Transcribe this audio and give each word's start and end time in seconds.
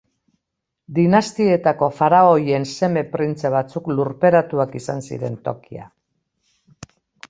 Dinastietako 0.99 1.91
faraoien 1.99 2.67
seme 2.73 3.05
printze 3.13 3.55
batzuk 3.59 3.93
lurperatuak 3.95 4.77
izan 4.85 5.09
ziren 5.11 5.41
tokia. 5.49 5.91